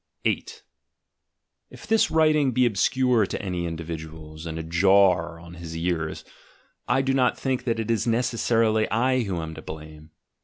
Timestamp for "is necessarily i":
7.91-9.19